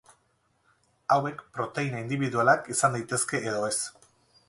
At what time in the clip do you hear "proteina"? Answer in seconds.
1.59-2.01